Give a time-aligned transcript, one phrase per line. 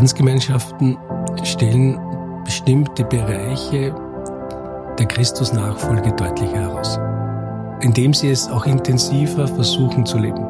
[0.00, 0.96] Ordensgemeinschaften
[1.42, 2.00] stellen
[2.42, 3.94] bestimmte Bereiche
[4.98, 6.98] der Christusnachfolge deutlicher heraus,
[7.82, 10.42] indem sie es auch intensiver versuchen zu leben.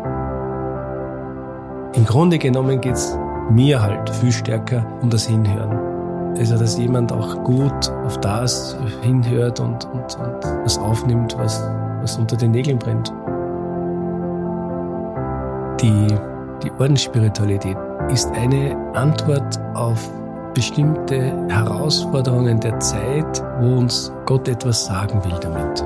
[1.94, 3.18] Im Grunde genommen geht es
[3.50, 6.37] mir halt viel stärker um das Hinhören.
[6.38, 11.60] Also, dass jemand auch gut auf das hinhört und, und, und das aufnimmt, was,
[12.03, 13.12] was unter den Nägeln brennt.
[15.82, 16.06] Die,
[16.62, 17.77] die Ordensspiritualität
[18.09, 20.10] ist eine Antwort auf
[20.54, 25.84] bestimmte Herausforderungen der Zeit, wo uns Gott etwas sagen will damit.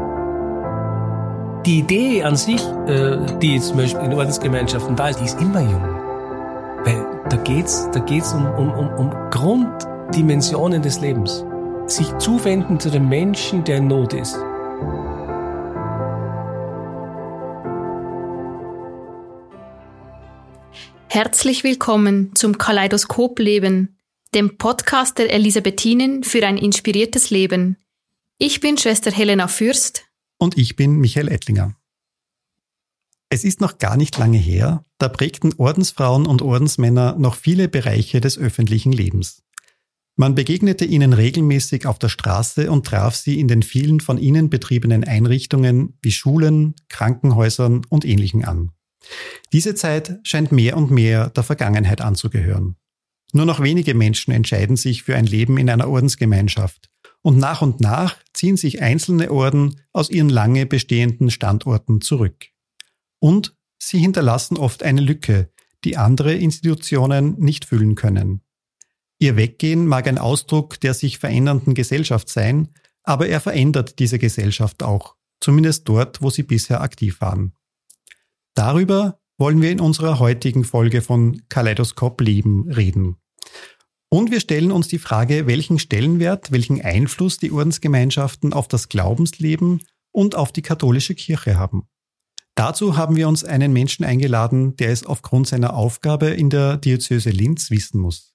[1.67, 5.61] Die Idee an sich, äh, die zum Beispiel in Ordensgemeinschaften da ist, die ist immer
[5.61, 5.83] jung.
[6.85, 11.45] Weil da geht's, da geht's um, um, um, um Grunddimensionen des Lebens.
[11.87, 14.39] Sich zuwenden zu dem Menschen, der in Not ist.
[21.15, 24.01] Herzlich willkommen zum Kaleidoskop Leben,
[24.35, 27.77] dem Podcast der Elisabethinen für ein inspiriertes Leben.
[28.37, 30.07] Ich bin Schwester Helena Fürst.
[30.39, 31.77] Und ich bin Michael Ettlinger.
[33.29, 38.21] Es ist noch gar nicht lange her, da prägten Ordensfrauen und Ordensmänner noch viele Bereiche
[38.21, 39.45] des öffentlichen Lebens.
[40.17, 44.51] Man begegnete ihnen regelmäßig auf der Straße und traf sie in den vielen von ihnen
[44.51, 48.73] betriebenen Einrichtungen wie Schulen, Krankenhäusern und ähnlichen an.
[49.53, 52.77] Diese Zeit scheint mehr und mehr der Vergangenheit anzugehören.
[53.33, 56.89] Nur noch wenige Menschen entscheiden sich für ein Leben in einer Ordensgemeinschaft.
[57.23, 62.47] Und nach und nach ziehen sich einzelne Orden aus ihren lange bestehenden Standorten zurück.
[63.19, 65.51] Und sie hinterlassen oft eine Lücke,
[65.85, 68.43] die andere Institutionen nicht füllen können.
[69.19, 72.69] Ihr Weggehen mag ein Ausdruck der sich verändernden Gesellschaft sein,
[73.03, 77.53] aber er verändert diese Gesellschaft auch, zumindest dort, wo sie bisher aktiv waren.
[78.55, 83.17] Darüber wollen wir in unserer heutigen Folge von Kaleidoskop Leben reden.
[84.09, 89.83] Und wir stellen uns die Frage, welchen Stellenwert, welchen Einfluss die Ordensgemeinschaften auf das Glaubensleben
[90.13, 91.89] und auf die katholische Kirche haben.
[92.55, 97.31] Dazu haben wir uns einen Menschen eingeladen, der es aufgrund seiner Aufgabe in der Diözese
[97.31, 98.35] Linz wissen muss.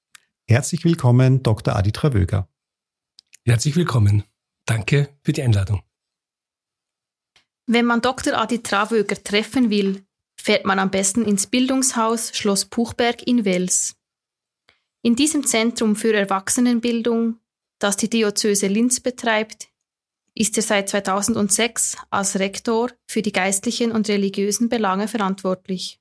[0.50, 1.78] Herzlich willkommen, Dr.
[1.78, 2.50] Adi Travöger.
[3.46, 4.24] Herzlich willkommen.
[4.66, 5.82] Danke für die Einladung.
[7.66, 8.38] Wenn man Dr.
[8.38, 10.04] Adi Travöger treffen will,
[10.50, 13.96] fährt man am besten ins Bildungshaus Schloss Puchberg in Wels.
[15.04, 17.38] In diesem Zentrum für Erwachsenenbildung,
[17.78, 19.68] das die Diözese Linz betreibt,
[20.34, 26.00] ist er seit 2006 als Rektor für die geistlichen und religiösen Belange verantwortlich.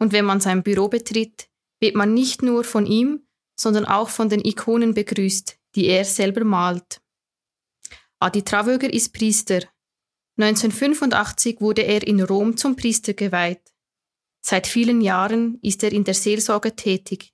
[0.00, 1.48] Und wenn man sein Büro betritt,
[1.78, 6.42] wird man nicht nur von ihm, sondern auch von den Ikonen begrüßt, die er selber
[6.42, 7.00] malt.
[8.18, 9.60] Adi Travöger ist Priester
[10.38, 13.72] 1985 wurde er in Rom zum Priester geweiht.
[14.40, 17.32] Seit vielen Jahren ist er in der Seelsorge tätig,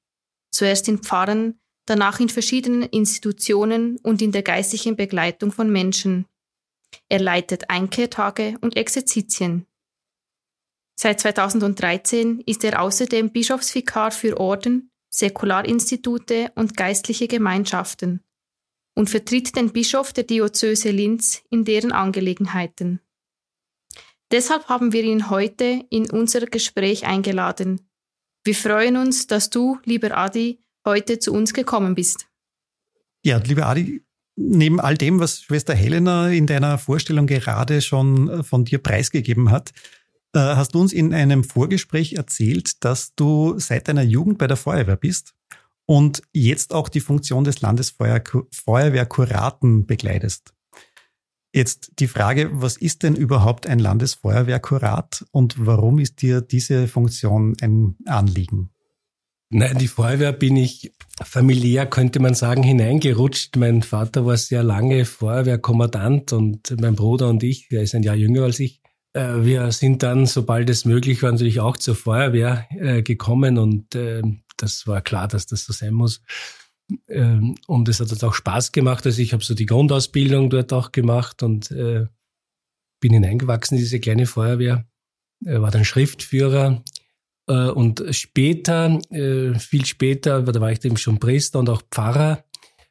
[0.50, 6.26] zuerst in Pfarren, danach in verschiedenen Institutionen und in der geistlichen Begleitung von Menschen.
[7.08, 9.66] Er leitet Einkehrtage und Exerzitien.
[11.00, 18.22] Seit 2013 ist er außerdem Bischofsvikar für Orden, Säkularinstitute und geistliche Gemeinschaften
[18.98, 22.98] und vertritt den Bischof der Diözese Linz in deren Angelegenheiten.
[24.32, 27.81] Deshalb haben wir ihn heute in unser Gespräch eingeladen.
[28.42, 32.26] Wir freuen uns, dass du, lieber Adi, heute zu uns gekommen bist.
[33.25, 34.03] Ja, lieber Adi,
[34.34, 39.53] neben all dem, was Schwester Helena in deiner Vorstellung gerade schon äh, von dir preisgegeben
[39.53, 39.70] hat,
[40.32, 44.56] äh, hast du uns in einem Vorgespräch erzählt, dass du seit deiner Jugend bei der
[44.56, 45.37] Feuerwehr bist
[45.88, 50.53] und jetzt auch die Funktion des Landesfeuerwehrkuraten begleitest.
[51.54, 57.56] Jetzt die Frage, was ist denn überhaupt ein Landesfeuerwehrkurat und warum ist dir diese Funktion
[57.62, 58.69] ein Anliegen?
[59.49, 60.93] Nein, die Feuerwehr bin ich
[61.25, 63.56] familiär, könnte man sagen, hineingerutscht.
[63.56, 68.15] Mein Vater war sehr lange Feuerwehrkommandant und mein Bruder und ich, der ist ein Jahr
[68.15, 68.82] jünger als ich,
[69.15, 73.94] äh, wir sind dann, sobald es möglich war, natürlich auch zur Feuerwehr äh, gekommen und
[73.94, 76.20] ähm, das war klar, dass das so sein muss.
[77.08, 79.06] Ähm, und es hat uns auch Spaß gemacht.
[79.06, 82.06] Also ich habe so die Grundausbildung dort auch gemacht und äh,
[83.00, 84.87] bin hineingewachsen in diese kleine Feuerwehr,
[85.44, 86.82] äh, war dann Schriftführer.
[87.46, 92.44] Äh, und später, äh, viel später, da war ich eben schon Priester und auch Pfarrer,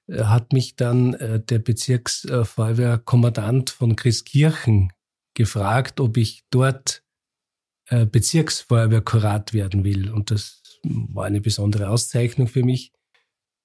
[0.09, 4.93] hat mich dann der Bezirksfeuerwehrkommandant von Christkirchen
[5.33, 7.03] gefragt, ob ich dort
[7.89, 10.09] Bezirksfeuerwehrkurat werden will.
[10.09, 12.91] Und das war eine besondere Auszeichnung für mich.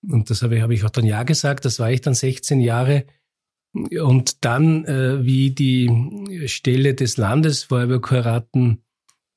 [0.08, 1.64] Und das habe ich, habe ich auch dann Ja gesagt.
[1.64, 3.04] Das war ich dann 16 Jahre.
[3.74, 8.82] Und dann, äh, wie die Stelle des Landesfeuerwehrkuraten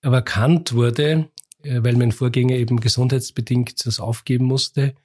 [0.01, 1.29] vakant wurde,
[1.63, 4.95] äh, weil mein Vorgänger eben gesundheitsbedingt das aufgeben musste,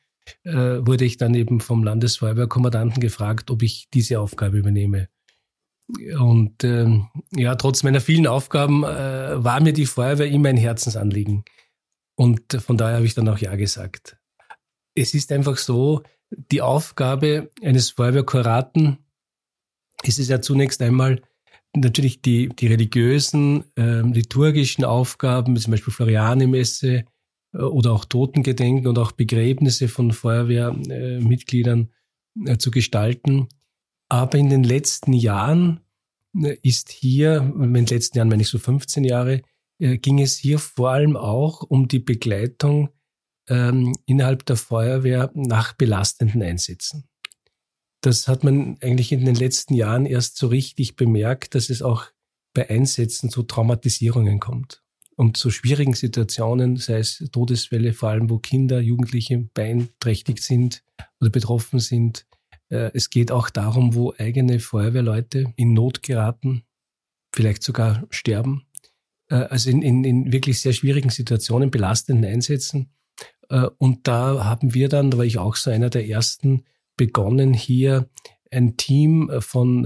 [0.44, 5.08] äh, wurde ich dann eben vom Landesfeuerwehrkommandanten gefragt, ob ich diese Aufgabe übernehme.
[6.18, 11.44] Und ähm, ja, trotz meiner vielen Aufgaben äh, war mir die Feuerwehr immer ein Herzensanliegen.
[12.20, 14.18] Und von daher habe ich dann auch Ja gesagt.
[14.94, 18.98] Es ist einfach so, die Aufgabe eines Feuerwehrkuraten
[20.02, 21.22] ist es ja zunächst einmal
[21.74, 27.04] natürlich die, die religiösen, äh, liturgischen Aufgaben, wie zum Beispiel Florianemesse
[27.54, 31.88] äh, oder auch Totengedenken und auch Begräbnisse von Feuerwehrmitgliedern
[32.44, 33.48] äh, zu gestalten.
[34.10, 35.80] Aber in den letzten Jahren
[36.38, 39.40] äh, ist hier, in den letzten Jahren meine ich so 15 Jahre,
[39.80, 42.90] äh, ging es hier vor allem auch um die Begleitung
[43.48, 47.08] ähm, innerhalb der Feuerwehr nach belastenden Einsätzen.
[48.00, 52.06] Das hat man eigentlich in den letzten Jahren erst so richtig bemerkt, dass es auch
[52.54, 54.82] bei Einsätzen zu Traumatisierungen kommt
[55.16, 60.82] und zu schwierigen Situationen, sei es Todesfälle, vor allem wo Kinder, Jugendliche beeinträchtigt sind
[61.20, 62.26] oder betroffen sind,
[62.70, 66.62] äh, es geht auch darum, wo eigene Feuerwehrleute in Not geraten,
[67.34, 68.66] vielleicht sogar sterben.
[69.30, 72.90] Äh, also in, in, in wirklich sehr schwierigen Situationen, belastenden Einsätzen.
[73.48, 76.64] Äh, und da haben wir dann, da war ich auch so einer der ersten,
[76.96, 78.10] begonnen hier
[78.50, 79.84] ein Team von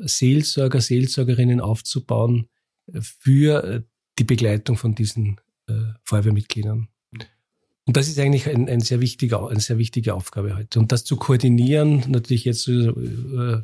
[0.00, 2.48] Seelsorger, Seelsorgerinnen aufzubauen
[2.90, 3.84] für
[4.18, 5.38] die Begleitung von diesen
[6.04, 6.88] Feuerwehrmitgliedern.
[7.88, 10.78] Und das ist eigentlich ein, ein sehr wichtiger, eine sehr wichtige Aufgabe heute.
[10.78, 12.92] Und das zu koordinieren, natürlich jetzt äh,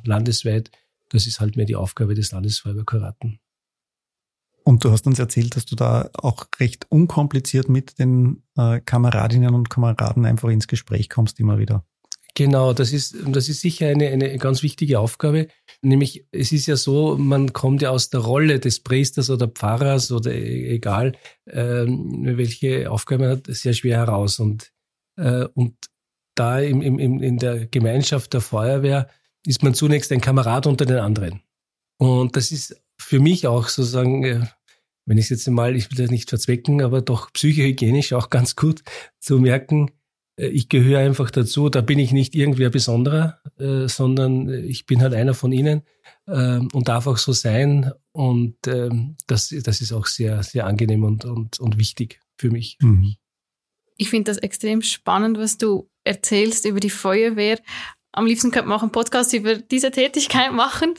[0.05, 0.71] landesweit,
[1.09, 3.41] das ist halt mehr die Aufgabe des Landesfeuerwehrkuraten.
[4.65, 9.55] Und du hast uns erzählt, dass du da auch recht unkompliziert mit den äh, Kameradinnen
[9.55, 11.85] und Kameraden einfach ins Gespräch kommst immer wieder.
[12.37, 15.49] Genau, das ist, das ist sicher eine, eine ganz wichtige Aufgabe.
[15.83, 20.11] Nämlich, es ist ja so, man kommt ja aus der Rolle des Priesters oder Pfarrers
[20.11, 21.13] oder e, egal,
[21.47, 24.41] ähm, welche Aufgabe man hat, sehr schwer heraus.
[24.41, 24.73] Und,
[25.17, 25.77] äh, und
[26.35, 29.09] da im, im, in der Gemeinschaft der Feuerwehr
[29.47, 31.43] ist man zunächst ein Kamerad unter den anderen.
[31.99, 34.47] Und das ist für mich auch sozusagen, äh,
[35.07, 38.57] wenn ich es jetzt mal, ich will das nicht verzwecken, aber doch psychohygienisch auch ganz
[38.57, 38.83] gut
[39.21, 39.91] zu merken,
[40.37, 45.03] äh, ich gehöre einfach dazu, da bin ich nicht irgendwer Besonderer, äh, sondern ich bin
[45.03, 45.83] halt einer von ihnen
[46.27, 47.93] äh, und darf auch so sein.
[48.13, 48.91] Und äh,
[49.27, 52.79] das, das ist auch sehr, sehr angenehm und, und, und wichtig für mich.
[52.81, 53.17] Mhm.
[53.97, 57.61] Ich finde das extrem spannend, was du erzählst über die Feuerwehr.
[58.13, 60.95] Am liebsten könnte man auch einen Podcast über diese Tätigkeit machen.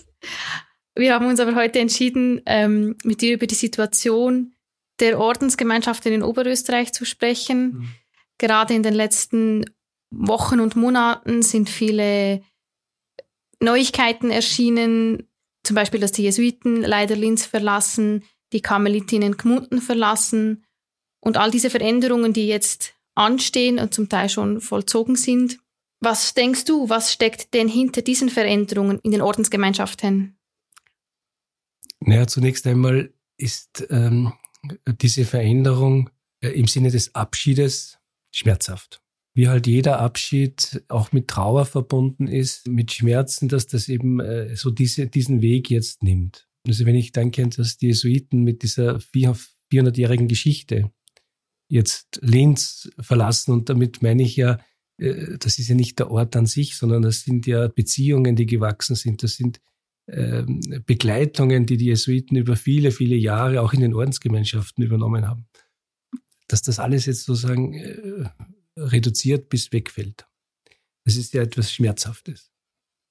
[0.96, 4.54] Wir haben uns aber heute entschieden, ähm, mit dir über die Situation
[5.00, 7.74] der Ordensgemeinschaften in Oberösterreich zu sprechen.
[7.74, 7.90] Mhm
[8.38, 9.66] Gerade in den letzten
[10.12, 12.42] Wochen und Monaten sind viele
[13.60, 15.30] Neuigkeiten erschienen,
[15.64, 20.66] zum Beispiel, dass die Jesuiten leider Linz verlassen, die Karmelitinnen Gmunden verlassen
[21.22, 25.58] und all diese Veränderungen, die jetzt anstehen und zum Teil schon vollzogen sind.
[26.02, 30.38] Was denkst du, was steckt denn hinter diesen Veränderungen in den Ordensgemeinschaften?
[32.06, 34.34] Naja, zunächst einmal ist ähm,
[35.02, 37.98] diese Veränderung äh, im Sinne des Abschiedes
[38.32, 39.02] schmerzhaft.
[39.34, 44.56] Wie halt jeder Abschied auch mit Trauer verbunden ist, mit Schmerzen, dass das eben äh,
[44.56, 46.48] so diese, diesen Weg jetzt nimmt.
[46.68, 50.92] Also wenn ich denke, dass die Jesuiten mit dieser 400-jährigen Geschichte
[51.68, 54.60] jetzt Linz verlassen und damit meine ich ja,
[55.00, 58.46] äh, das ist ja nicht der Ort an sich, sondern das sind ja Beziehungen, die
[58.46, 59.24] gewachsen sind.
[59.24, 59.60] Das sind
[60.08, 65.48] Begleitungen, die die Jesuiten über viele, viele Jahre auch in den Ordensgemeinschaften übernommen haben
[66.48, 68.30] dass das alles jetzt sozusagen äh,
[68.78, 70.28] reduziert bis wegfällt.
[71.06, 72.52] Das ist ja etwas Schmerzhaftes.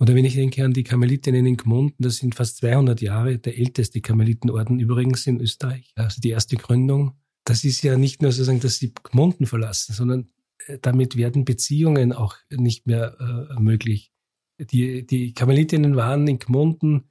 [0.01, 3.57] Oder wenn ich denke an die Karmelitinnen in Gmunden, das sind fast 200 Jahre, der
[3.57, 7.17] älteste Karmelitenorden übrigens in Österreich, also die erste Gründung.
[7.45, 10.31] Das ist ja nicht nur sozusagen, dass sie Gmunden verlassen, sondern
[10.67, 14.13] äh, damit werden Beziehungen auch nicht mehr äh, möglich.
[14.59, 17.11] Die, die Karmelitinnen waren in Gmunden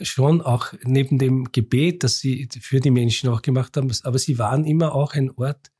[0.00, 4.38] schon auch neben dem Gebet, das sie für die Menschen auch gemacht haben, aber sie
[4.38, 5.70] waren immer auch ein Ort,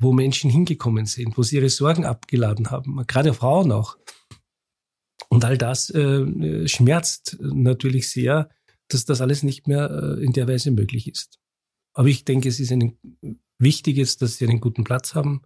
[0.00, 3.98] wo Menschen hingekommen sind, wo sie ihre Sorgen abgeladen haben, gerade Frauen auch.
[5.28, 8.48] Und all das äh, schmerzt natürlich sehr,
[8.88, 11.38] dass das alles nicht mehr äh, in der Weise möglich ist.
[11.92, 12.96] Aber ich denke, es ist ein
[13.58, 15.42] wichtiges, dass sie einen guten Platz haben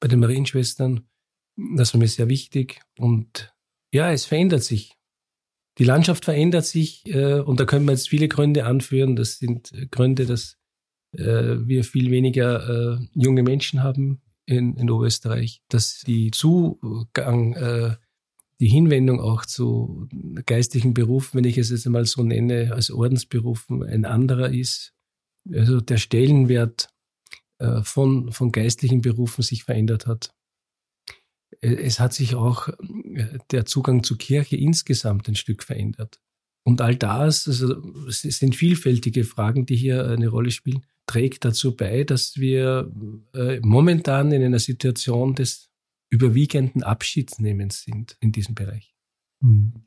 [0.00, 1.08] bei den Marienschwestern.
[1.76, 2.82] Das war mir sehr wichtig.
[2.98, 3.54] Und
[3.92, 4.96] ja, es verändert sich.
[5.78, 9.16] Die Landschaft verändert sich äh, und da können wir jetzt viele Gründe anführen.
[9.16, 10.58] Das sind Gründe, dass
[11.12, 17.96] äh, wir viel weniger äh, junge Menschen haben in, in Oberösterreich, dass die Zugang, äh,
[18.60, 20.08] die Hinwendung auch zu
[20.46, 24.94] geistlichen Berufen, wenn ich es jetzt einmal so nenne, als Ordensberufen ein anderer ist.
[25.52, 26.88] Also der Stellenwert
[27.58, 30.34] äh, von, von geistlichen Berufen sich verändert hat.
[31.62, 32.68] Es hat sich auch
[33.50, 36.20] der Zugang zur Kirche insgesamt ein Stück verändert.
[36.64, 37.74] Und all das, also
[38.06, 42.92] es sind vielfältige Fragen, die hier eine Rolle spielen, trägt dazu bei, dass wir
[43.34, 45.70] äh, momentan in einer Situation des
[46.10, 48.94] überwiegenden Abschiedsnehmens sind in diesem Bereich.
[49.40, 49.84] Mhm.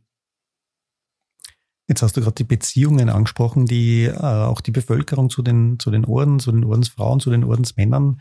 [1.88, 5.92] Jetzt hast du gerade die Beziehungen angesprochen, die äh, auch die Bevölkerung zu den, zu
[5.92, 8.20] den Orden, zu den Ordensfrauen, zu den Ordensmännern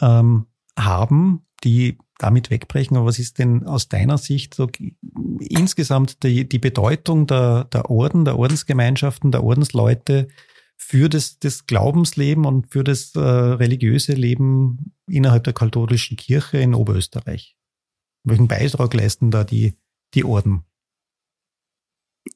[0.00, 0.46] ähm,
[0.78, 2.96] haben, die damit wegbrechen.
[2.96, 4.68] Aber was ist denn aus deiner Sicht so
[5.38, 10.28] insgesamt die, die Bedeutung der, der Orden, der Ordensgemeinschaften, der Ordensleute
[10.76, 16.74] für das, das Glaubensleben und für das äh, religiöse Leben innerhalb der katholischen Kirche in
[16.74, 17.56] Oberösterreich?
[18.24, 19.74] Welchen Beitrag leisten da die,
[20.14, 20.64] die Orden?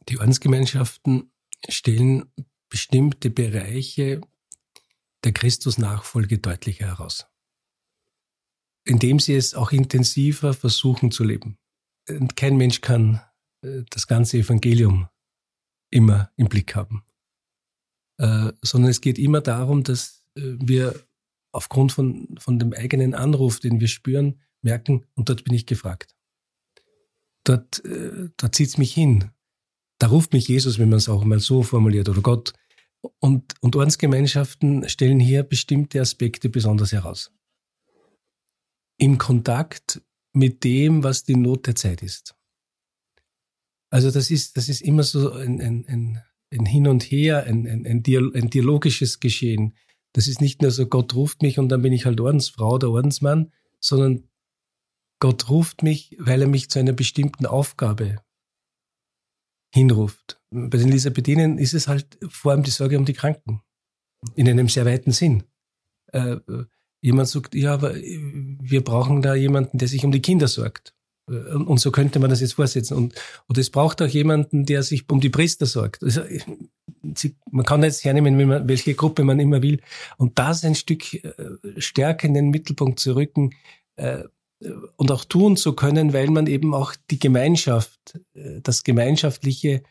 [0.09, 1.33] Die Ordensgemeinschaften
[1.69, 2.33] stellen
[2.69, 4.21] bestimmte Bereiche
[5.25, 7.27] der Christusnachfolge deutlicher heraus
[8.85, 11.59] indem sie es auch intensiver versuchen zu leben.
[12.37, 13.21] Kein Mensch kann
[13.63, 15.09] äh, das ganze Evangelium
[15.91, 17.05] immer im Blick haben,
[18.19, 20.95] äh, sondern es geht immer darum, dass äh, wir
[21.53, 26.15] aufgrund von, von dem eigenen Anruf, den wir spüren, merken, und dort bin ich gefragt.
[27.45, 27.83] Dort,
[28.37, 29.31] dort zieht es mich hin.
[29.99, 32.53] Da ruft mich Jesus, wenn man es auch mal so formuliert, oder Gott.
[33.19, 37.33] Und, und Ordensgemeinschaften stellen hier bestimmte Aspekte besonders heraus
[39.01, 40.03] im Kontakt
[40.33, 42.37] mit dem, was die Not der Zeit ist.
[43.91, 47.67] Also das ist, das ist immer so ein, ein, ein, ein Hin und Her, ein,
[47.67, 48.03] ein, ein,
[48.51, 49.75] dialogisches Geschehen.
[50.13, 52.91] Das ist nicht nur so, Gott ruft mich und dann bin ich halt Ordensfrau oder
[52.91, 54.29] Ordensmann, sondern
[55.19, 58.23] Gott ruft mich, weil er mich zu einer bestimmten Aufgabe
[59.75, 60.41] hinruft.
[60.51, 63.63] Bei den Elisabethinen ist es halt vor allem die Sorge um die Kranken.
[64.35, 65.45] In einem sehr weiten Sinn.
[66.13, 66.37] Äh,
[67.01, 68.19] jemand sagt, ja, aber äh,
[68.61, 70.95] wir brauchen da jemanden, der sich um die Kinder sorgt.
[71.29, 72.97] Äh, und so könnte man das jetzt vorsetzen.
[72.97, 73.15] Und,
[73.47, 76.03] und es braucht auch jemanden, der sich um die Priester sorgt.
[76.03, 76.41] Also, äh,
[77.51, 79.81] man kann jetzt hernehmen, man, welche Gruppe man immer will.
[80.19, 81.03] Und das ein Stück
[81.79, 83.55] stärker in den Mittelpunkt zu rücken
[84.97, 89.83] und auch tun zu können, weil man eben auch die Gemeinschaft, das Gemeinschaftliche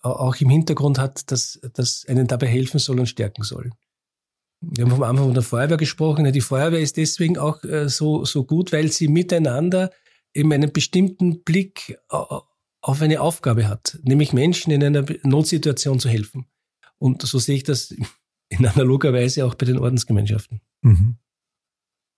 [0.00, 3.70] auch im Hintergrund hat, dass, dass einen dabei helfen soll und stärken soll.
[4.60, 6.30] Wir haben vom Anfang von der Feuerwehr gesprochen.
[6.32, 9.90] Die Feuerwehr ist deswegen auch äh, so, so gut, weil sie miteinander
[10.34, 16.46] eben einen bestimmten Blick auf eine Aufgabe hat, nämlich Menschen in einer Notsituation zu helfen.
[16.98, 17.94] Und so sehe ich das
[18.48, 20.60] in analoger Weise auch bei den Ordensgemeinschaften.
[20.82, 21.16] Mhm.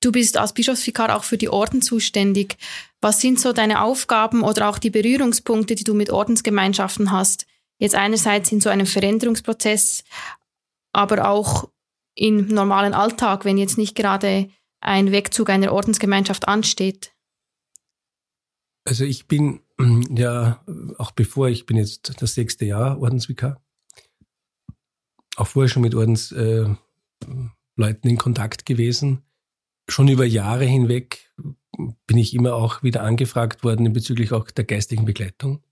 [0.02, 2.56] Du bist als Bischofsvikar auch für die Orden zuständig.
[3.02, 7.46] Was sind so deine Aufgaben oder auch die Berührungspunkte, die du mit Ordensgemeinschaften hast?
[7.78, 10.04] Jetzt einerseits in so einem Veränderungsprozess,
[10.92, 11.68] aber auch
[12.14, 14.48] im normalen Alltag, wenn jetzt nicht gerade
[14.80, 17.12] ein Wegzug einer Ordensgemeinschaft ansteht?
[18.84, 19.60] Also ich bin
[20.10, 20.64] ja,
[20.98, 23.62] auch bevor, ich bin jetzt das sechste Jahr Ordensvikar,
[25.36, 26.78] auch vorher schon mit Ordensleuten
[27.78, 29.22] äh, in Kontakt gewesen.
[29.88, 31.32] Schon über Jahre hinweg
[32.06, 35.62] bin ich immer auch wieder angefragt worden bezüglich auch der geistigen Begleitung.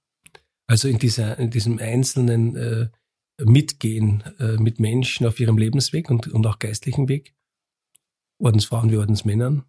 [0.66, 2.88] Also in, dieser, in diesem einzelnen äh,
[3.44, 7.34] mitgehen äh, mit Menschen auf ihrem Lebensweg und, und auch geistlichen Weg,
[8.38, 9.64] Ordensfrauen wie Ordensmännern.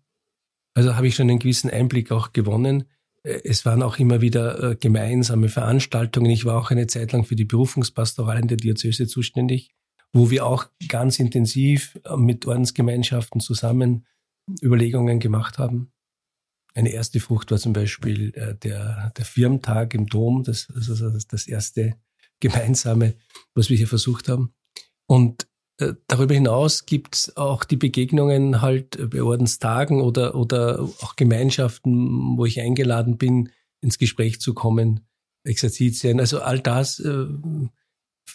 [0.73, 2.85] Also habe ich schon einen gewissen Einblick auch gewonnen.
[3.23, 6.31] Äh, es waren auch immer wieder äh, gemeinsame Veranstaltungen.
[6.31, 9.71] Ich war auch eine Zeit lang für die Berufungspastoral in der Diözese zuständig,
[10.13, 14.05] wo wir auch ganz intensiv äh, mit Ordensgemeinschaften zusammen
[14.61, 15.91] Überlegungen gemacht haben.
[16.73, 21.47] Eine erste Frucht war zum Beispiel der, der Firmtag im Dom, das, also das, das
[21.47, 21.97] erste
[22.39, 23.15] Gemeinsame,
[23.55, 24.53] was wir hier versucht haben.
[25.07, 31.15] Und äh, darüber hinaus gibt es auch die Begegnungen halt bei Ordenstagen oder, oder auch
[31.15, 33.49] Gemeinschaften, wo ich eingeladen bin,
[33.81, 35.07] ins Gespräch zu kommen,
[35.43, 36.19] Exerzitien.
[36.19, 37.25] Also all das äh,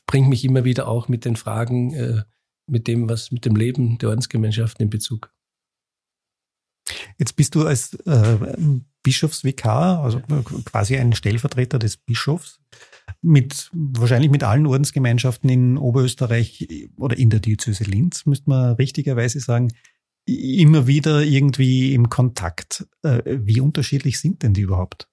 [0.06, 2.23] bringt mich immer wieder auch mit den Fragen, äh,
[2.66, 5.30] mit dem, was mit dem Leben der Ordensgemeinschaften in Bezug.
[7.18, 8.38] Jetzt bist du als äh,
[9.02, 10.20] Bischofsvikar, also
[10.64, 12.61] quasi ein Stellvertreter des Bischofs
[13.23, 19.40] mit wahrscheinlich mit allen Ordensgemeinschaften in Oberösterreich oder in der Diözese Linz, müsste man richtigerweise
[19.40, 19.73] sagen,
[20.26, 22.87] immer wieder irgendwie im Kontakt.
[23.02, 25.08] Äh, wie unterschiedlich sind denn die überhaupt?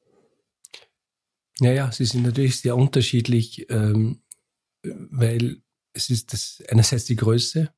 [1.59, 4.21] Naja, sie sind natürlich sehr unterschiedlich, ähm,
[4.83, 5.61] weil
[5.93, 7.71] es ist das einerseits die Größe.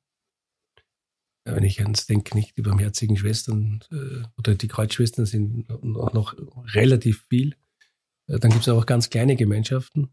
[1.44, 6.34] Wenn ich ans denke, nicht die barmherzigen Schwestern äh, oder die Kreuzschwestern sind auch noch
[6.72, 7.56] relativ viel.
[8.26, 10.10] Äh, dann gibt es auch ganz kleine Gemeinschaften.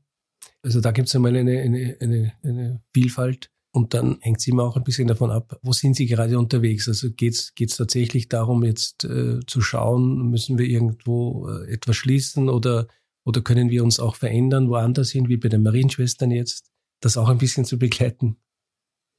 [0.63, 3.51] Also da gibt es einmal eine, eine, eine, eine Vielfalt.
[3.73, 6.87] und dann hängt es immer auch ein bisschen davon ab, wo sind Sie gerade unterwegs?
[6.87, 12.49] Also geht es tatsächlich darum, jetzt äh, zu schauen, müssen wir irgendwo äh, etwas schließen
[12.49, 12.87] oder,
[13.23, 17.29] oder können wir uns auch verändern, woanders hin, wie bei den Marienschwestern jetzt, das auch
[17.29, 18.37] ein bisschen zu begleiten?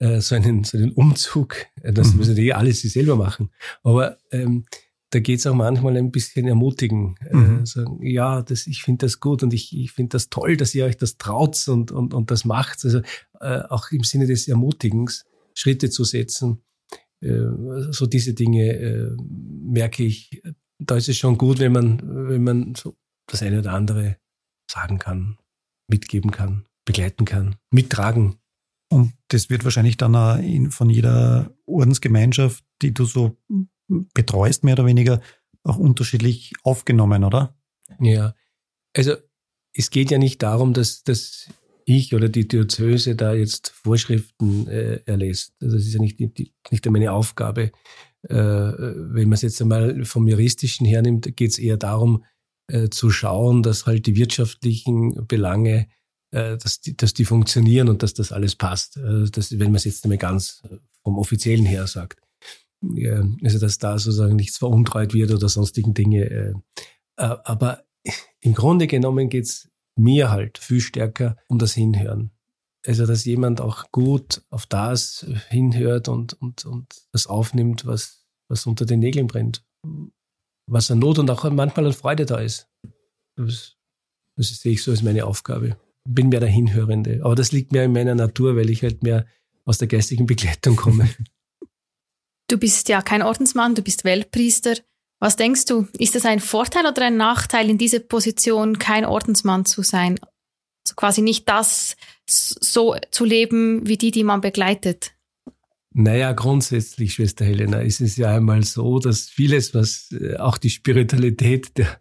[0.00, 2.18] Äh, so, einen, so einen Umzug, äh, das mhm.
[2.18, 3.50] müssen die eh alles sie selber machen.
[3.82, 4.66] Aber ähm,
[5.12, 7.16] da geht es auch manchmal ein bisschen ermutigen.
[7.30, 7.62] Äh, mhm.
[7.62, 10.74] Äh, sagen, ja, das, ich finde das gut und ich, ich finde das toll, dass
[10.74, 12.84] ihr euch das traut und, und, und das macht.
[12.84, 13.02] Also
[13.40, 16.62] äh, auch im Sinne des Ermutigens, Schritte zu setzen.
[17.20, 17.44] Äh,
[17.90, 20.42] so diese Dinge äh, merke ich,
[20.78, 24.16] da ist es schon gut, wenn man, wenn man so das eine oder andere
[24.68, 25.36] sagen kann,
[25.88, 28.36] mitgeben kann, begleiten kann, mittragen.
[28.88, 30.38] Und das wird wahrscheinlich dann auch
[30.70, 33.36] von jeder Ordensgemeinschaft, die du so
[34.14, 35.20] betreust, mehr oder weniger,
[35.64, 37.56] auch unterschiedlich aufgenommen, oder?
[38.00, 38.34] Ja,
[38.96, 39.14] also
[39.74, 41.48] es geht ja nicht darum, dass, dass
[41.84, 45.54] ich oder die Diözese da jetzt Vorschriften äh, erlässt.
[45.60, 47.72] Also das ist ja nicht, die, nicht meine Aufgabe.
[48.28, 52.24] Äh, wenn man es jetzt einmal vom Juristischen hernimmt, geht es eher darum,
[52.68, 55.88] äh, zu schauen, dass halt die wirtschaftlichen Belange,
[56.30, 58.96] äh, dass, die, dass die funktionieren und dass das alles passt.
[58.96, 60.62] Äh, das, wenn man es jetzt einmal ganz
[61.02, 62.21] vom Offiziellen her sagt
[63.42, 66.30] also dass da sozusagen nichts veruntreut wird oder sonstigen Dinge.
[66.30, 66.54] Äh,
[67.16, 67.84] äh, aber
[68.40, 72.30] im Grunde genommen geht's mir halt viel stärker um das Hinhören.
[72.84, 78.66] Also dass jemand auch gut auf das hinhört und, und, und das aufnimmt, was, was
[78.66, 79.64] unter den Nägeln brennt.
[80.66, 82.68] Was an Not und auch manchmal an Freude da ist.
[83.36, 83.76] Das,
[84.36, 85.76] das sehe ich so als meine Aufgabe.
[86.08, 87.20] Bin mehr der Hinhörende.
[87.22, 89.26] Aber das liegt mehr in meiner Natur, weil ich halt mehr
[89.64, 91.08] aus der geistigen Begleitung komme.
[92.52, 94.74] Du bist ja kein Ordensmann, du bist Weltpriester.
[95.20, 99.64] Was denkst du, ist es ein Vorteil oder ein Nachteil, in dieser Position kein Ordensmann
[99.64, 100.20] zu sein?
[100.84, 101.96] Also quasi nicht das
[102.28, 105.14] so zu leben wie die, die man begleitet.
[105.94, 110.70] Naja, grundsätzlich, Schwester Helena, ist es ja einmal so, dass vieles, was äh, auch die
[110.70, 112.00] Spiritualität der,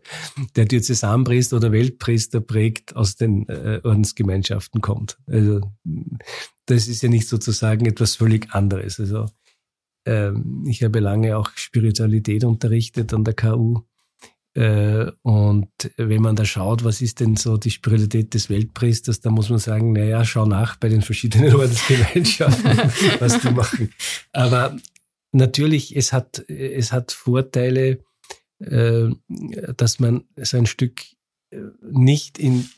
[0.58, 5.18] der Diözesanpriester oder Weltpriester prägt, aus den äh, Ordensgemeinschaften kommt.
[5.27, 5.61] Also
[6.66, 9.00] das ist ja nicht sozusagen etwas völlig anderes.
[9.00, 9.27] Also
[10.05, 13.81] ähm, ich habe lange auch Spiritualität unterrichtet an der KU.
[14.53, 19.29] Äh, und wenn man da schaut, was ist denn so die Spiritualität des Weltpriesters, da
[19.29, 22.77] muss man sagen, naja, schau nach bei den verschiedenen Ordensgemeinschaften,
[23.20, 23.94] was die machen.
[24.33, 24.77] Aber
[25.31, 28.03] natürlich, es hat, es hat Vorteile,
[28.59, 29.09] äh,
[29.77, 31.01] dass man so ein Stück
[31.51, 31.59] äh,
[31.90, 32.70] nicht in,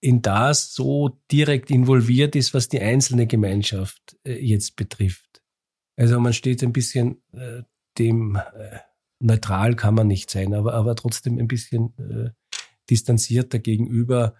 [0.00, 5.27] in das so direkt involviert ist, was die einzelne Gemeinschaft jetzt betrifft.
[5.98, 7.62] Also man steht ein bisschen äh,
[7.98, 8.78] dem äh,
[9.18, 12.30] neutral kann man nicht sein, aber, aber trotzdem ein bisschen äh,
[12.88, 14.36] distanzierter gegenüber.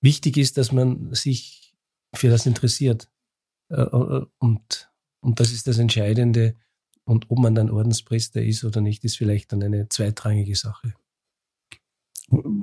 [0.00, 1.76] Wichtig ist, dass man sich
[2.14, 3.10] für das interessiert.
[3.68, 4.90] Äh, äh, und,
[5.20, 6.56] und das ist das Entscheidende.
[7.04, 10.94] Und ob man dann Ordenspriester ist oder nicht, ist vielleicht dann eine zweitrangige Sache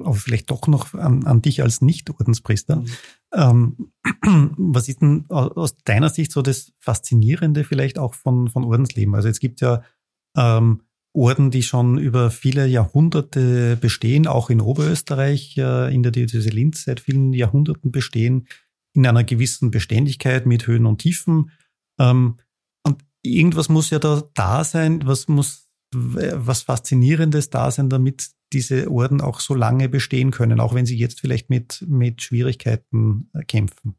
[0.03, 2.77] aber vielleicht doch noch an, an dich als Nicht-Ordenspriester.
[2.77, 2.87] Mhm.
[3.33, 3.91] Ähm,
[4.57, 9.15] was ist denn aus deiner Sicht so das Faszinierende vielleicht auch von, von Ordensleben?
[9.15, 9.83] Also es gibt ja
[10.37, 10.81] ähm,
[11.13, 16.85] Orden, die schon über viele Jahrhunderte bestehen, auch in Oberösterreich, äh, in der Diözese Linz
[16.85, 18.47] seit vielen Jahrhunderten bestehen,
[18.93, 21.51] in einer gewissen Beständigkeit mit Höhen und Tiefen.
[21.99, 22.37] Ähm,
[22.83, 28.91] und irgendwas muss ja da da sein, was muss was Faszinierendes da sein, damit diese
[28.91, 33.43] Orden auch so lange bestehen können, auch wenn sie jetzt vielleicht mit, mit Schwierigkeiten äh,
[33.43, 33.97] kämpfen?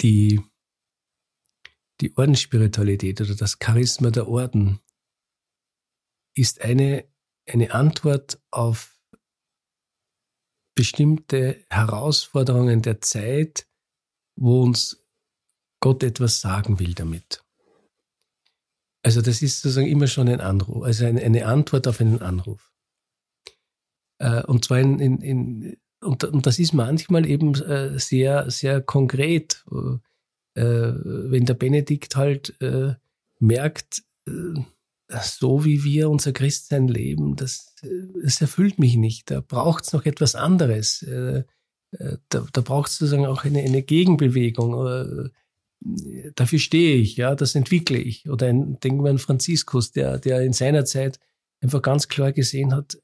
[0.00, 0.40] Die,
[2.00, 4.80] die Ordensspiritualität oder das Charisma der Orden
[6.34, 7.04] ist eine,
[7.48, 8.98] eine Antwort auf
[10.74, 13.68] bestimmte Herausforderungen der Zeit,
[14.36, 15.04] wo uns
[15.80, 17.44] Gott etwas sagen will damit.
[19.04, 22.71] Also das ist sozusagen immer schon ein Anruf, also eine, eine Antwort auf einen Anruf.
[24.22, 28.80] Äh, und zwar in, in, in und, und das ist manchmal eben äh, sehr, sehr
[28.80, 29.64] konkret.
[30.54, 32.54] Äh, wenn der Benedikt halt
[33.38, 34.02] merkt,
[35.22, 37.74] so wie wir unser Christsein leben, das,
[38.22, 39.30] das erfüllt mich nicht.
[39.30, 41.06] Da braucht es noch etwas anderes.
[41.08, 41.44] Da,
[42.28, 45.30] da braucht es sozusagen auch eine, eine Gegenbewegung.
[46.34, 48.28] Dafür stehe ich, ja, das entwickle ich.
[48.28, 51.18] Oder ein, denken wir an Franziskus, der, der in seiner Zeit
[51.62, 52.98] einfach ganz klar gesehen hat,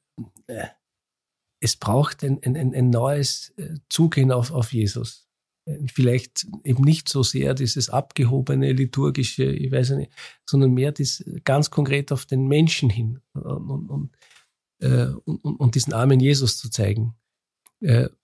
[1.59, 5.27] es braucht ein, ein, ein neues äh, Zugehen auf, auf Jesus.
[5.65, 10.11] Äh, vielleicht eben nicht so sehr dieses abgehobene, liturgische, ich weiß nicht,
[10.45, 14.11] sondern mehr das ganz konkret auf den Menschen hin und, und,
[14.81, 17.15] äh, und, und, und diesen armen Jesus zu zeigen.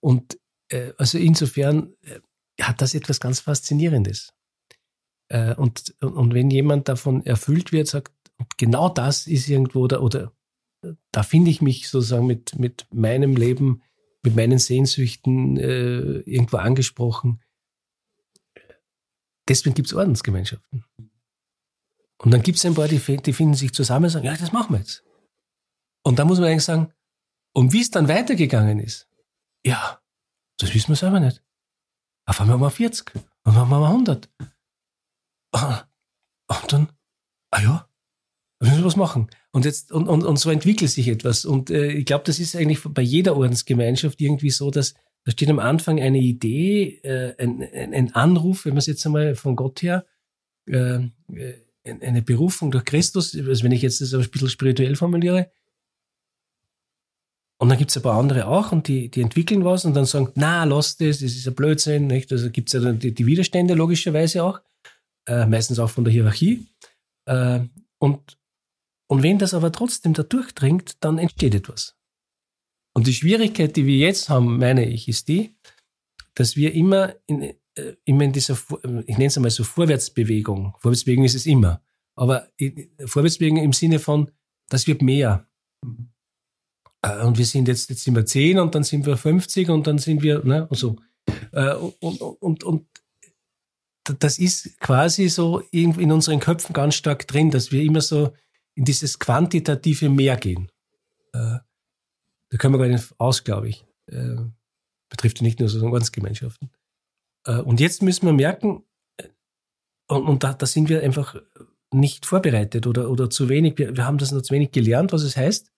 [0.00, 0.38] Und
[0.98, 1.94] also insofern
[2.60, 4.34] hat das etwas ganz Faszinierendes.
[5.28, 8.12] Äh, und, und wenn jemand davon erfüllt wird, sagt,
[8.56, 10.32] genau das ist irgendwo, oder, oder
[11.12, 13.82] da finde ich mich sozusagen mit, mit meinem Leben,
[14.22, 17.42] mit meinen Sehnsüchten äh, irgendwo angesprochen.
[19.48, 20.84] Deswegen gibt es Ordensgemeinschaften.
[22.18, 24.52] Und dann gibt es ein paar, die, die finden sich zusammen und sagen, ja, das
[24.52, 25.04] machen wir jetzt.
[26.02, 26.92] Und da muss man eigentlich sagen,
[27.52, 29.08] und wie es dann weitergegangen ist,
[29.64, 30.00] ja,
[30.58, 31.42] das wissen wir selber nicht.
[32.26, 34.30] Auf einmal haben wir 40, und dann haben wir 100.
[36.48, 36.92] Und dann,
[37.50, 37.85] ah ja,
[38.60, 39.28] wir müssen was machen.
[39.52, 41.44] Und jetzt, und, und, und so entwickelt sich etwas.
[41.44, 45.50] Und äh, ich glaube, das ist eigentlich bei jeder Ordensgemeinschaft irgendwie so, dass da steht
[45.50, 49.56] am Anfang eine Idee, äh, ein, ein, ein Anruf, wenn man es jetzt einmal von
[49.56, 50.06] Gott her,
[50.68, 51.00] äh,
[51.34, 55.52] äh eine Berufung durch Christus, also wenn ich jetzt das ein bisschen spirituell formuliere.
[57.58, 60.04] Und dann gibt es ein paar andere auch und die, die entwickeln was und dann
[60.04, 62.06] sagen, na, lass das, das ist ein Blödsinn.
[62.06, 62.30] Nicht?
[62.32, 64.60] Also gibt es ja dann die, die, Widerstände logischerweise auch,
[65.26, 66.66] äh, meistens auch von der Hierarchie.
[67.26, 67.60] Äh,
[67.98, 68.36] und,
[69.08, 71.96] und wenn das aber trotzdem da durchdringt, dann entsteht etwas.
[72.92, 75.54] Und die Schwierigkeit, die wir jetzt haben, meine ich, ist die,
[76.34, 80.74] dass wir immer in, äh, immer in dieser, äh, ich nenne es einmal so Vorwärtsbewegung.
[80.78, 81.82] Vorwärtsbewegung ist es immer.
[82.14, 82.48] Aber
[83.04, 84.30] Vorwärtsbewegung im Sinne von,
[84.68, 85.46] das wird mehr.
[87.02, 89.86] Äh, und wir sind jetzt, jetzt sind wir 10 und dann sind wir 50 und
[89.86, 90.96] dann sind wir, ne, und so.
[91.52, 92.86] Und, und, und
[94.20, 98.32] das ist quasi so in unseren Köpfen ganz stark drin, dass wir immer so
[98.76, 100.70] in dieses quantitative Mehr gehen.
[101.32, 101.64] Da
[102.58, 103.84] können wir gar nicht aus, glaube ich.
[105.08, 106.70] Betrifft ja nicht nur so Ordensgemeinschaften.
[107.46, 108.84] Äh, und jetzt müssen wir merken,
[109.16, 109.28] äh,
[110.08, 111.36] und, und da, da sind wir einfach
[111.92, 115.22] nicht vorbereitet oder, oder zu wenig, wir, wir haben das noch zu wenig gelernt, was
[115.22, 115.72] es heißt.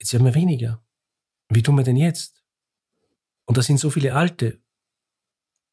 [0.00, 0.84] Jetzt haben wir weniger.
[1.48, 2.44] Wie tun wir denn jetzt?
[3.46, 4.62] Und da sind so viele Alte.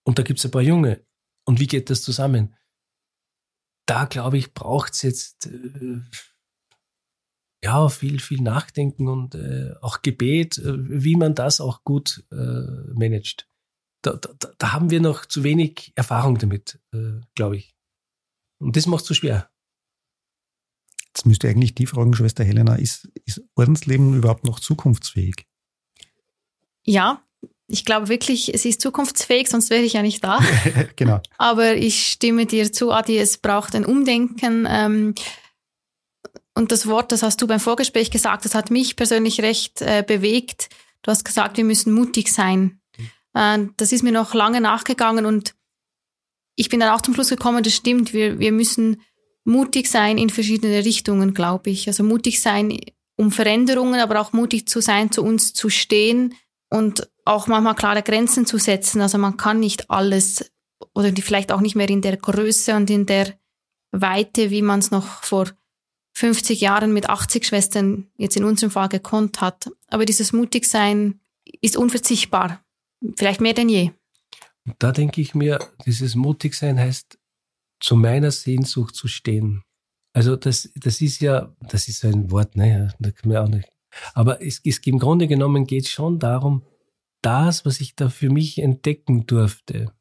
[0.04, 1.06] Und da gibt es ein paar Junge.
[1.46, 2.56] Und wie geht das zusammen?
[3.86, 6.02] Da, glaube ich, braucht es jetzt äh,
[7.66, 12.94] ja viel, viel Nachdenken und äh, auch Gebet, äh, wie man das auch gut äh,
[12.94, 13.48] managt
[14.06, 17.76] da, da, da haben wir noch zu wenig Erfahrung damit, äh, glaube ich.
[18.60, 19.50] Und das macht es so schwer.
[21.08, 25.48] Jetzt müsste eigentlich die fragen, Schwester Helena, ist, ist Ordensleben überhaupt noch zukunftsfähig?
[26.84, 27.22] Ja,
[27.68, 30.40] ich glaube wirklich, es ist zukunftsfähig, sonst wäre ich ja nicht da.
[30.96, 31.22] genau.
[31.38, 34.68] Aber ich stimme dir zu, Adi, es braucht ein Umdenken.
[34.70, 35.16] Ähm,
[36.56, 40.04] und das Wort, das hast du beim Vorgespräch gesagt, das hat mich persönlich recht äh,
[40.06, 40.70] bewegt.
[41.02, 42.80] Du hast gesagt, wir müssen mutig sein.
[43.34, 45.54] Äh, das ist mir noch lange nachgegangen und
[46.56, 49.02] ich bin dann auch zum Schluss gekommen, das stimmt, wir, wir müssen
[49.44, 51.88] mutig sein in verschiedene Richtungen, glaube ich.
[51.88, 52.80] Also mutig sein,
[53.18, 56.34] um Veränderungen, aber auch mutig zu sein, zu uns zu stehen
[56.70, 59.02] und auch manchmal klare Grenzen zu setzen.
[59.02, 60.52] Also man kann nicht alles
[60.94, 63.38] oder vielleicht auch nicht mehr in der Größe und in der
[63.92, 65.48] Weite, wie man es noch vor
[66.16, 69.70] 50 Jahren mit 80 Schwestern jetzt in unserem Fall gekonnt hat.
[69.88, 71.20] Aber dieses Mutigsein
[71.62, 72.64] ist unverzichtbar.
[73.18, 73.92] Vielleicht mehr denn je.
[74.80, 77.20] Da denke ich mir, dieses Mutigsein heißt,
[77.80, 79.64] zu meiner Sehnsucht zu stehen.
[80.14, 82.94] Also das, das ist ja, das ist ein Wort, ne?
[83.00, 83.70] Da kann man auch nicht.
[84.14, 86.66] Aber es, es, im Grunde genommen geht es schon darum,
[87.22, 89.92] das, was ich da für mich entdecken durfte,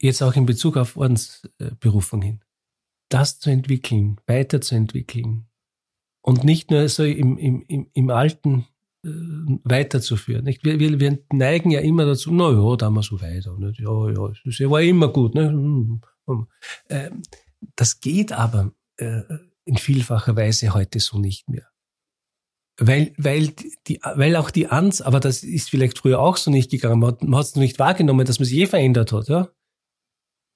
[0.00, 2.44] jetzt auch in Bezug auf Ordensberufung hin,
[3.08, 5.46] das zu entwickeln, weiterzuentwickeln
[6.22, 8.66] und nicht nur so im, im, im alten
[9.04, 9.08] äh,
[9.64, 10.44] weiterzuführen.
[10.44, 10.64] Nicht?
[10.64, 13.56] Wir, wir, wir neigen ja immer dazu, na ja, da wir so weiter.
[13.58, 13.80] Nicht?
[13.80, 15.34] Ja, ja, das war immer gut.
[15.34, 15.48] Ne?
[15.48, 16.46] Hm, hm.
[16.88, 17.22] Ähm,
[17.76, 19.22] das geht aber äh,
[19.64, 21.68] in vielfacher Weise heute so nicht mehr.
[22.78, 23.54] Weil, weil,
[23.86, 27.36] die, weil auch die Ans, aber das ist vielleicht früher auch so nicht gegangen, man
[27.36, 29.28] hat, es noch nicht wahrgenommen, dass man sich eh verändert hat.
[29.28, 29.48] Ja?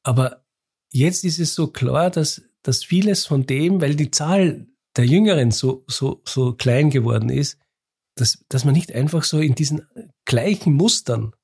[0.02, 0.44] Aber
[0.92, 5.50] jetzt ist es so klar, dass, dass vieles von dem, weil die Zahl der Jüngeren
[5.50, 7.58] so, so, so klein geworden ist,
[8.16, 9.86] dass, dass man nicht einfach so in diesen
[10.24, 11.34] gleichen Mustern,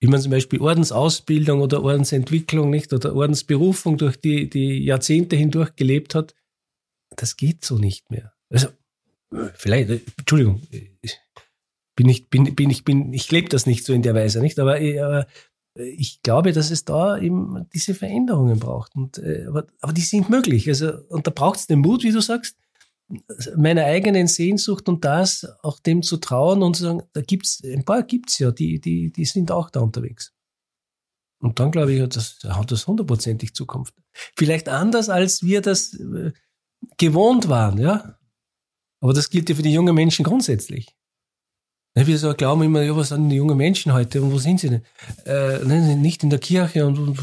[0.00, 5.76] wie man zum Beispiel Ordensausbildung oder Ordensentwicklung nicht oder Ordensberufung durch die, die Jahrzehnte hindurch
[5.76, 6.34] gelebt hat,
[7.16, 8.32] das geht so nicht mehr.
[8.48, 8.68] Also,
[9.54, 10.62] vielleicht, Entschuldigung,
[11.96, 14.58] bin ich, bin, bin ich, bin, ich lebe das nicht so in der Weise, nicht?
[14.58, 15.26] Aber, aber
[15.74, 18.94] ich glaube, dass es da eben diese Veränderungen braucht.
[18.96, 20.68] Und, äh, aber, aber die sind möglich.
[20.68, 22.56] Also, und da braucht es den Mut, wie du sagst,
[23.56, 27.84] meiner eigenen Sehnsucht und das auch dem zu trauen und zu sagen, da gibt's, ein
[27.84, 30.34] paar gibt's ja, die, die, die sind auch da unterwegs.
[31.40, 33.94] Und dann glaube ich, hat das, hat das hundertprozentig Zukunft.
[34.36, 36.32] Vielleicht anders, als wir das äh,
[36.96, 38.18] gewohnt waren, ja.
[39.00, 40.97] Aber das gilt ja für die jungen Menschen grundsätzlich.
[42.06, 44.68] Wir so glauben immer, ja, was sind die jungen Menschen heute und wo sind sie
[44.68, 44.82] denn?
[45.24, 45.64] Äh,
[45.96, 47.18] nicht in der Kirche und, und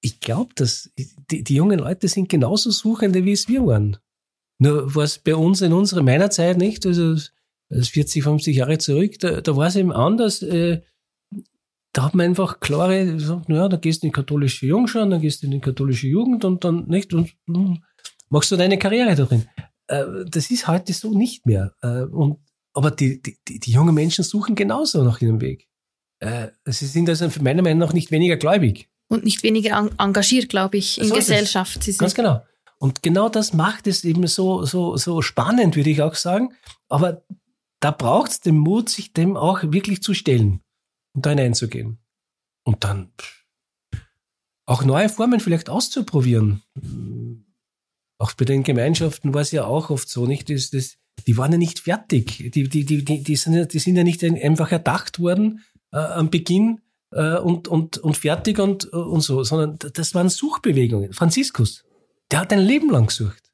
[0.00, 0.90] ich glaube, dass
[1.30, 3.96] die, die jungen Leute sind genauso Suchende, wie es wir waren.
[4.58, 7.16] Nur was bei uns in unserer, meiner Zeit nicht, also
[7.70, 10.42] das 40, 50 Jahre zurück, da, da war es eben anders.
[10.42, 10.82] Äh,
[11.92, 15.20] da hat man einfach klare, gesagt, naja, da gehst du in die katholische Jungschau, dann
[15.20, 17.32] gehst du in die katholische Jugend und dann nicht und
[18.28, 19.46] machst du deine Karriere darin.
[19.86, 21.72] Äh, das ist heute so nicht mehr.
[21.82, 22.38] Äh, und,
[22.74, 25.68] aber die, die, die jungen Menschen suchen genauso nach ihrem Weg.
[26.20, 28.90] Äh, sie sind also meiner Meinung nach nicht weniger gläubig.
[29.08, 31.86] Und nicht weniger engagiert, glaube ich, in so Gesellschaft.
[31.98, 32.42] Ganz genau.
[32.78, 36.52] Und genau das macht es eben so, so, so spannend, würde ich auch sagen.
[36.88, 37.24] Aber
[37.80, 40.60] da braucht es den Mut, sich dem auch wirklich zu stellen
[41.14, 41.98] und da hineinzugehen.
[42.64, 43.12] Und dann
[44.66, 46.62] auch neue Formen vielleicht auszuprobieren.
[48.18, 50.48] Auch bei den Gemeinschaften war es ja auch oft so, nicht?
[50.48, 52.50] Das, das, die waren ja nicht fertig.
[52.52, 55.60] Die, die, die, die, die, sind, ja, die sind ja nicht einfach erdacht worden
[55.92, 56.80] äh, am Beginn
[57.12, 61.12] äh, und, und, und fertig und, und so, sondern das waren Suchbewegungen.
[61.12, 61.84] Franziskus,
[62.30, 63.44] der hat ein Leben lang gesucht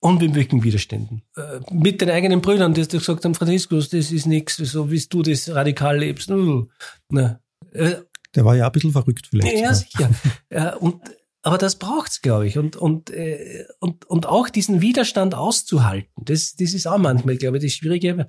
[0.00, 1.22] unbewegten Widerständen.
[1.36, 5.22] Äh, mit den eigenen Brüdern, die gesagt haben, Franziskus, das ist nichts, so wie du
[5.22, 6.30] das radikal lebst.
[7.10, 7.40] Na,
[7.72, 7.96] äh,
[8.34, 9.58] Der war ja ein bisschen verrückt vielleicht.
[9.58, 10.10] Ja, sicher.
[10.50, 11.02] ja, und,
[11.42, 12.58] aber das braucht's, glaube ich.
[12.58, 17.56] Und, und, äh, und, und auch diesen Widerstand auszuhalten, das, das ist auch manchmal, glaube
[17.58, 18.28] ich, das Schwierige.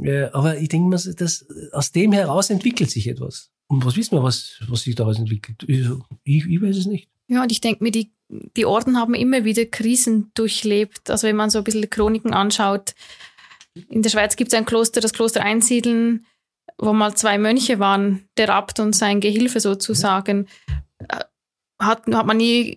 [0.00, 3.50] Äh, aber ich denke mal, dass aus dem heraus entwickelt sich etwas.
[3.68, 5.64] Und was wissen wir, was, was sich daraus entwickelt?
[5.66, 5.86] Ich,
[6.24, 7.08] ich, weiß es nicht.
[7.28, 11.10] Ja, und ich denke mir, die, die Orden haben immer wieder Krisen durchlebt.
[11.10, 12.94] Also wenn man so ein bisschen Chroniken anschaut,
[13.88, 16.26] in der Schweiz gibt es ein Kloster, das Kloster Einsiedeln,
[16.76, 20.48] wo mal zwei Mönche waren, der Abt und sein Gehilfe sozusagen.
[21.08, 21.20] Äh,
[21.82, 22.76] hat, hat man nie,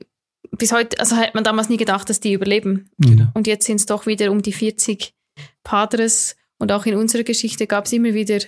[0.52, 2.90] bis heute, also hat man damals nie gedacht, dass die überleben.
[2.98, 3.28] Genau.
[3.34, 5.14] Und jetzt sind es doch wieder um die 40
[5.64, 6.36] Padres.
[6.58, 8.40] Und auch in unserer Geschichte gab es immer wieder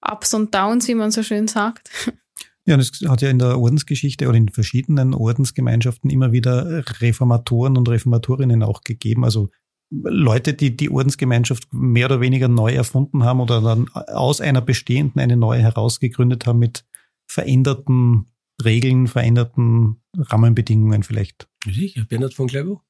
[0.00, 1.90] Ups und Downs, wie man so schön sagt.
[2.64, 7.76] Ja, und es hat ja in der Ordensgeschichte oder in verschiedenen Ordensgemeinschaften immer wieder Reformatoren
[7.76, 9.24] und Reformatorinnen auch gegeben.
[9.24, 9.48] Also
[9.90, 15.20] Leute, die die Ordensgemeinschaft mehr oder weniger neu erfunden haben oder dann aus einer bestehenden
[15.20, 16.84] eine neue herausgegründet haben mit
[17.26, 18.31] veränderten
[18.64, 21.48] Regeln, veränderten Rahmenbedingungen vielleicht.
[21.64, 22.82] Sicher, Bernhard von Clairvaux.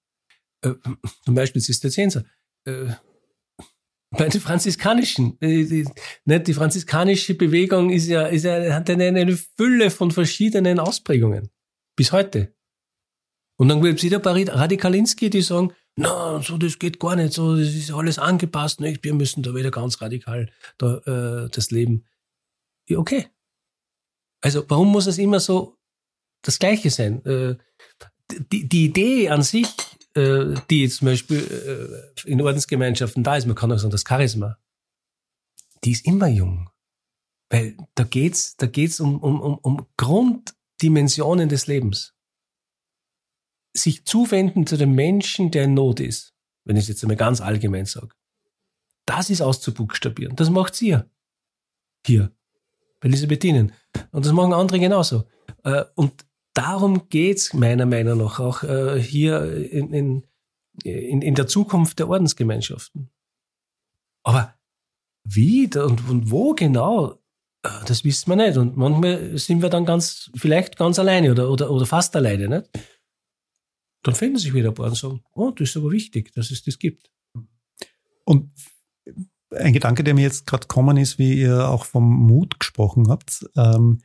[0.63, 0.75] Äh,
[1.25, 2.25] zum Beispiel Zisterzienser.
[2.65, 2.93] Äh,
[4.11, 5.89] bei den franziskanischen, äh, die,
[6.25, 11.49] nicht, die franziskanische Bewegung ist ja, ist ja, hat eine, eine Fülle von verschiedenen Ausprägungen.
[11.97, 12.55] Bis heute.
[13.57, 17.33] Und dann gibt es wieder paar Radikalinski, die sagen, na, so, das geht gar nicht,
[17.33, 19.05] so, das ist alles angepasst, nicht?
[19.05, 22.07] wir müssen da wieder ganz radikal da, äh, das Leben.
[22.89, 23.27] Ja, okay.
[24.43, 25.79] Also, warum muss es immer so
[26.43, 27.25] das Gleiche sein?
[27.25, 27.57] Äh,
[28.51, 29.67] die, die Idee an sich
[30.15, 34.59] äh, die zum Beispiel äh, in Ordensgemeinschaften da ist, man kann auch sagen, das Charisma,
[35.85, 36.71] die ist immer jung.
[37.49, 42.15] Weil da geht's, da geht's um, um, um, um Grunddimensionen des Lebens.
[43.75, 47.41] Sich zuwenden zu dem Menschen, der in Not ist, wenn ich es jetzt einmal ganz
[47.41, 48.15] allgemein sage.
[49.07, 50.37] Das ist auszubuchstabieren.
[50.37, 51.11] Das macht ihr.
[52.07, 52.33] Hier.
[53.01, 53.73] Bei Elisabethinen.
[54.11, 55.25] Und das machen andere genauso.
[55.65, 56.25] Äh, und
[56.55, 60.27] darum geht's meiner Meinung nach auch äh, hier in, in,
[60.85, 63.11] in, in der Zukunft der Ordensgemeinschaften.
[64.23, 64.55] Aber
[65.25, 67.13] wie und, und wo genau,
[67.63, 68.57] äh, das wissen wir nicht.
[68.57, 72.49] Und manchmal sind wir dann ganz, vielleicht ganz alleine oder, oder, oder fast alleine.
[72.49, 72.71] Nicht?
[74.03, 76.63] Dann finden sich wieder ein paar und sagen, oh, das ist aber wichtig, dass es
[76.63, 77.11] das gibt.
[78.25, 78.53] Und
[79.59, 83.47] ein Gedanke, der mir jetzt gerade gekommen ist, wie ihr auch vom Mut gesprochen habt,
[83.57, 84.01] ähm,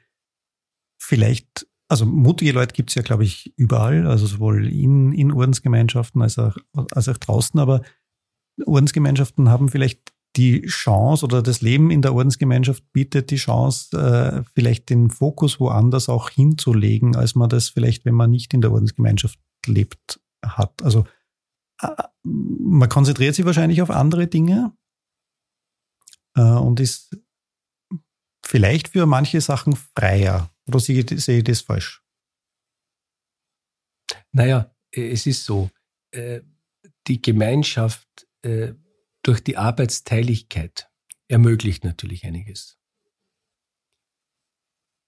[1.00, 6.22] vielleicht also mutige Leute gibt es ja, glaube ich, überall, also sowohl in, in Ordensgemeinschaften
[6.22, 6.58] als auch,
[6.92, 7.82] als auch draußen, aber
[8.66, 14.44] Ordensgemeinschaften haben vielleicht die Chance oder das Leben in der Ordensgemeinschaft bietet die Chance, äh,
[14.54, 18.72] vielleicht den Fokus woanders auch hinzulegen, als man das vielleicht, wenn man nicht in der
[18.72, 20.84] Ordensgemeinschaft lebt, hat.
[20.84, 21.06] Also
[21.82, 21.88] äh,
[22.24, 24.74] man konzentriert sich wahrscheinlich auf andere Dinge
[26.42, 27.18] und ist
[28.46, 30.52] vielleicht für manche Sachen freier.
[30.68, 32.04] Oder sehe ich, das falsch?
[34.32, 35.70] Naja, es ist so,
[36.12, 36.42] äh,
[37.08, 38.74] die Gemeinschaft äh,
[39.24, 40.90] durch die Arbeitsteiligkeit
[41.28, 42.78] ermöglicht natürlich einiges.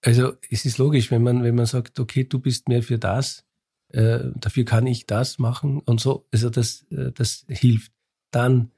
[0.02, 3.46] Also es ist logisch, wenn man, wenn man sagt, okay, du bist mehr für das,
[3.90, 7.92] äh, dafür kann ich das machen und so, also das, das hilft.
[8.32, 8.72] Dann,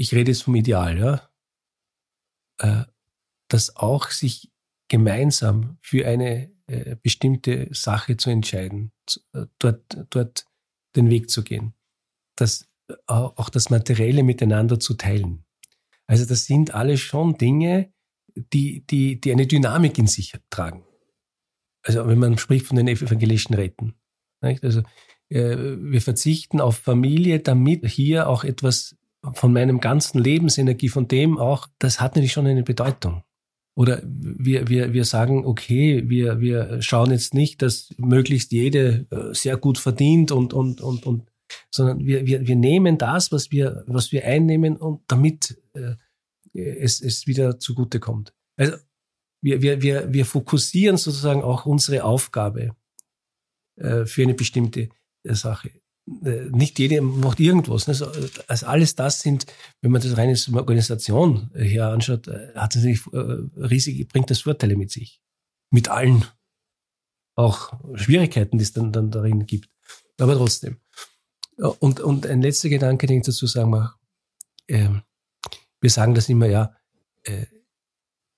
[0.00, 2.86] ich rede jetzt vom Ideal, ja,
[3.48, 4.50] dass auch sich
[4.88, 8.92] gemeinsam für eine äh, bestimmte Sache zu entscheiden,
[9.34, 10.46] äh, dort, dort
[10.96, 11.74] den Weg zu gehen.
[12.34, 15.44] Das, äh, auch das Materielle miteinander zu teilen.
[16.06, 17.92] Also das sind alles schon Dinge,
[18.34, 20.82] die, die, die eine Dynamik in sich tragen.
[21.82, 23.94] Also wenn man spricht von den evangelischen Räten.
[24.40, 24.64] Nicht?
[24.64, 24.80] Also
[25.28, 28.96] äh, wir verzichten auf Familie, damit hier auch etwas
[29.34, 33.22] von meinem ganzen Lebensenergie, von dem auch, das hat natürlich schon eine Bedeutung.
[33.76, 39.34] Oder wir, wir, wir sagen, okay, wir, wir schauen jetzt nicht, dass möglichst jede äh,
[39.34, 41.30] sehr gut verdient und, und, und, und
[41.70, 45.94] sondern wir, wir, wir nehmen das, was wir, was wir einnehmen und damit äh,
[46.52, 48.34] es, es wieder zugute kommt.
[48.56, 48.76] Also
[49.40, 52.76] wir, wir, wir, wir fokussieren sozusagen auch unsere Aufgabe
[53.76, 54.90] äh, für eine bestimmte
[55.22, 55.70] äh, Sache.
[56.24, 57.86] Äh, nicht jede macht irgendwas.
[57.86, 57.94] Ne?
[58.48, 59.46] Also alles das sind,
[59.80, 63.06] wenn man das reine Organisation hier anschaut, äh, hat es natürlich
[63.56, 65.20] riesig, bringt das Vorteile mit sich.
[65.70, 66.24] Mit allen
[67.36, 69.70] auch Schwierigkeiten, die es dann, dann darin gibt.
[70.18, 70.78] Aber trotzdem.
[71.56, 73.96] Und, und ein letzter Gedanke, den ich dazu sagen mag,
[74.66, 74.88] äh,
[75.80, 76.74] wir sagen das immer, ja,
[77.22, 77.46] äh,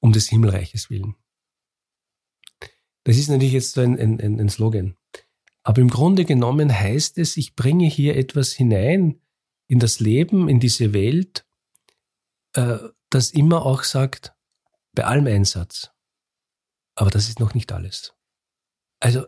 [0.01, 1.15] um des Himmelreiches willen.
[3.05, 4.97] Das ist natürlich jetzt ein, ein, ein Slogan.
[5.65, 9.21] Aber im Grunde genommen heißt es, ich bringe hier etwas hinein
[9.69, 11.47] in das Leben, in diese Welt,
[12.55, 12.79] äh,
[13.11, 14.35] das immer auch sagt,
[14.93, 15.91] bei allem Einsatz.
[16.95, 18.15] Aber das ist noch nicht alles.
[19.01, 19.25] Also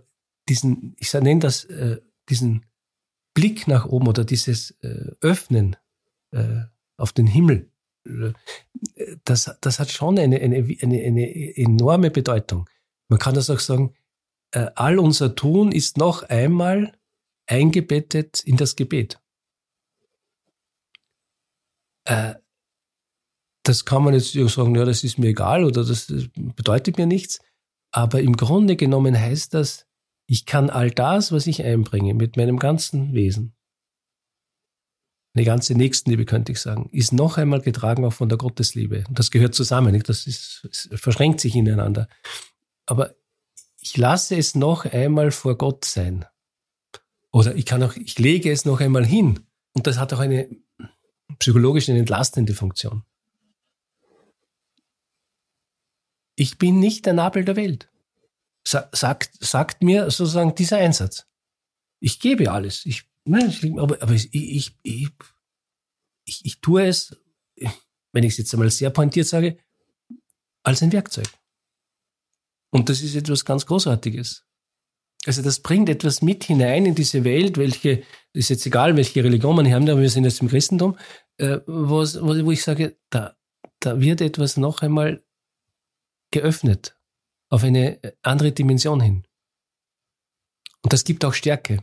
[0.49, 2.67] diesen, ich nenne das, äh, diesen
[3.33, 5.77] Blick nach oben oder dieses äh, Öffnen
[6.97, 7.71] auf den Himmel,
[9.25, 12.69] das, das hat schon eine, eine, eine, eine enorme Bedeutung.
[13.07, 13.95] Man kann das auch sagen,
[14.75, 16.93] all unser Tun ist noch einmal
[17.47, 19.21] eingebettet in das Gebet.
[22.05, 22.35] Äh,
[23.65, 27.41] das kann man jetzt sagen, ja, das ist mir egal oder das bedeutet mir nichts.
[27.91, 29.87] Aber im Grunde genommen heißt das,
[30.27, 33.55] ich kann all das, was ich einbringe, mit meinem ganzen Wesen,
[35.35, 39.05] eine ganze Nächstenliebe, könnte ich sagen, ist noch einmal getragen auch von der Gottesliebe.
[39.09, 42.09] Und das gehört zusammen, das ist, es verschränkt sich ineinander.
[42.87, 43.15] Aber
[43.85, 46.25] ich lasse es noch einmal vor Gott sein.
[47.33, 49.47] Oder ich kann auch, ich lege es noch einmal hin.
[49.73, 50.49] Und das hat auch eine
[51.39, 53.03] psychologisch eine entlastende Funktion.
[56.37, 57.91] Ich bin nicht der Nabel der Welt
[58.67, 61.27] sagt, sagt mir sozusagen dieser Einsatz.
[62.01, 62.87] Ich gebe alles.
[62.87, 65.11] Ich, aber, aber ich, ich, ich,
[66.25, 67.17] ich, ich tue es,
[68.13, 69.59] wenn ich es jetzt einmal sehr pointiert sage,
[70.63, 71.29] als ein Werkzeug.
[72.75, 74.45] Und das ist etwas ganz Großartiges.
[75.27, 79.55] Also das bringt etwas mit hinein in diese Welt, welche, ist jetzt egal, welche Religion
[79.55, 80.99] man hier haben, aber wir sind jetzt im Christentum,
[81.39, 83.37] äh, wo, wo ich sage, da,
[83.79, 85.25] da wird etwas noch einmal
[86.33, 86.99] geöffnet
[87.49, 89.25] auf eine andere Dimension hin.
[90.83, 91.79] Und das gibt auch Stärke.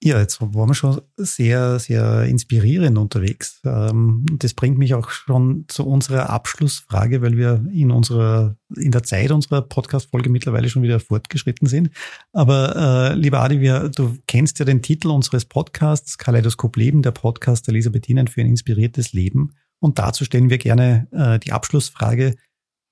[0.00, 3.60] Ja, jetzt waren wir schon sehr, sehr inspirierend unterwegs.
[3.64, 9.02] Ähm, das bringt mich auch schon zu unserer Abschlussfrage, weil wir in unserer, in der
[9.02, 11.90] Zeit unserer Podcast-Folge mittlerweile schon wieder fortgeschritten sind.
[12.32, 17.10] Aber, äh, lieber Adi, wir, du kennst ja den Titel unseres Podcasts, Kaleidoskop Leben, der
[17.10, 19.54] Podcast der Elisabethinen für ein inspiriertes Leben.
[19.80, 22.36] Und dazu stellen wir gerne äh, die Abschlussfrage,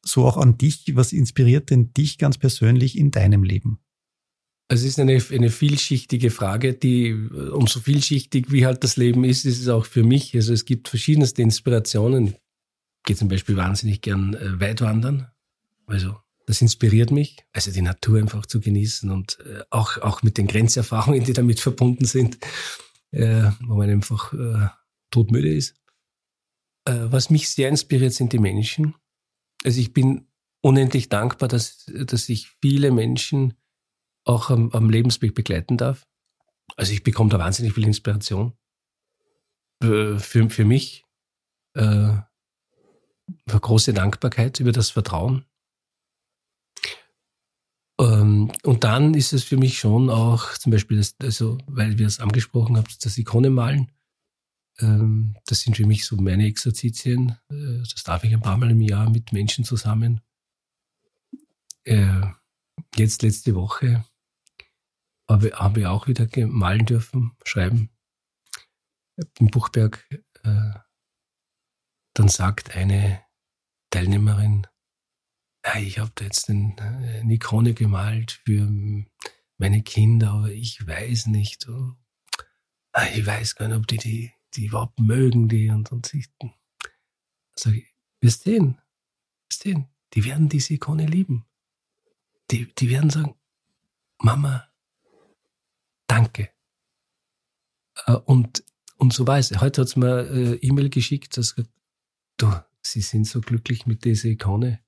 [0.05, 0.97] so auch an dich.
[0.97, 3.79] Was inspiriert denn dich ganz persönlich in deinem Leben?
[4.69, 9.61] Es ist eine, eine vielschichtige Frage, die umso vielschichtig wie halt das Leben ist, ist
[9.61, 10.35] es auch für mich.
[10.35, 12.29] Also es gibt verschiedenste Inspirationen.
[12.29, 15.29] Ich gehe zum Beispiel wahnsinnig gern äh, weitwandern.
[15.87, 20.39] Also das inspiriert mich, also die Natur einfach zu genießen und äh, auch, auch mit
[20.39, 22.39] den Grenzerfahrungen, die damit verbunden sind,
[23.11, 24.69] äh, wo man einfach äh,
[25.11, 25.77] todmüde ist.
[26.85, 28.95] Äh, was mich sehr inspiriert, sind die Menschen.
[29.65, 30.29] Also ich bin
[30.61, 33.55] unendlich dankbar, dass, dass ich viele Menschen
[34.27, 36.07] auch am, am Lebensweg begleiten darf.
[36.77, 38.53] Also ich bekomme da wahnsinnig viel Inspiration
[39.83, 40.19] für,
[40.51, 41.05] für mich.
[41.75, 42.19] Äh,
[43.47, 45.45] große Dankbarkeit über das Vertrauen.
[47.99, 52.07] Ähm, und dann ist es für mich schon auch zum Beispiel, das, also, weil wir
[52.07, 53.91] es angesprochen haben, das Ikone malen.
[54.79, 57.39] Ähm, das sind für mich so meine Exerzitien.
[57.49, 60.21] Äh, das darf ich ein paar Mal im Jahr mit Menschen zusammen.
[61.85, 62.23] Äh,
[62.97, 64.05] jetzt letzte Woche
[65.29, 67.91] habe, habe ich auch wieder malen dürfen, schreiben.
[69.39, 70.07] Im Buchberg.
[70.43, 70.73] Äh,
[72.15, 73.23] dann sagt eine
[73.91, 74.67] Teilnehmerin,
[75.79, 78.71] ich habe da jetzt eine Ikone gemalt für
[79.59, 81.69] meine Kinder, aber ich weiß nicht.
[81.69, 81.93] Oh,
[83.15, 86.29] ich weiß gar nicht, ob die die die überhaupt mögen die und, und sich,
[87.55, 88.81] sag ich, wirst sehen,
[89.49, 91.47] wirst sehen, die werden diese Ikone lieben.
[92.51, 93.35] Die, die werden sagen,
[94.19, 94.66] Mama,
[96.17, 96.51] danke.
[98.07, 98.65] Äh, und,
[98.97, 101.55] und so weiß, heute hat es mir äh, E-Mail geschickt, dass
[102.37, 102.53] du,
[102.83, 104.81] sie sind so glücklich mit dieser Ikone,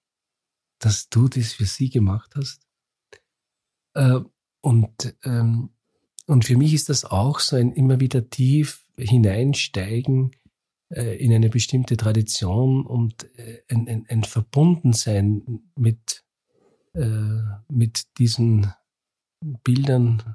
[0.78, 2.66] dass du das für sie gemacht hast.
[3.94, 4.20] Äh,
[4.60, 5.70] und, ähm,
[6.26, 10.32] und für mich ist das auch so ein immer wieder tief hineinsteigen
[10.90, 16.24] äh, in eine bestimmte Tradition und äh, ein, ein, ein Verbundensein mit,
[16.94, 18.72] äh, mit diesen
[19.62, 20.34] Bildern,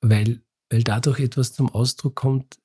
[0.00, 2.58] weil, weil dadurch etwas zum Ausdruck kommt,